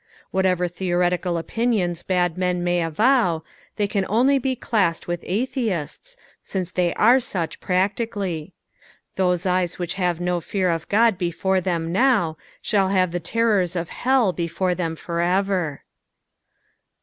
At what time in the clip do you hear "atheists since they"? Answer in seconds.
5.27-6.91